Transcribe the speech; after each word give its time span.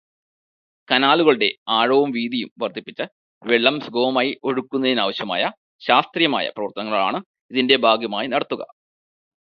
കനാലുകളുടെ 0.87 1.49
ആഴവും 1.71 2.09
വീതിയും 2.11 2.49
വര്ദ്ധിപ്പിച്ച് 2.61 3.05
വെള്ളം 3.43 3.77
സുഗമമായി 3.85 4.31
ഒഴുകുന്നതിനാവശ്യമായ 4.43 5.43
ശാസ്ത്രീയമായ 5.81 6.47
പ്രവര്ത്തനങ്ങളാണ് 6.57 7.19
ഇതിന്റെ 7.51 7.77
ഭാഗമായി 7.85 8.27
നടത്തുക. 8.27 8.63